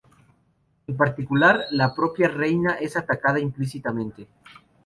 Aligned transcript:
En 0.87 0.97
particular, 0.97 1.65
la 1.69 1.93
propia 1.93 2.27
reina 2.27 2.73
es 2.79 2.97
atacada 2.97 3.39
implícitamente. 3.39 4.27